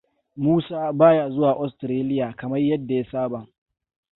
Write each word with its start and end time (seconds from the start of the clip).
Musa 0.43 0.93
baya 0.93 1.29
zuwa 1.29 1.53
Ostraliya 1.53 2.33
kamar 2.33 2.59
yadda 2.59 2.95
ya 2.95 3.05
saba. 3.11 3.47